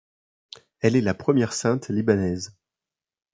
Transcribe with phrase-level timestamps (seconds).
[0.79, 2.57] Elle est la première sainte libanaise.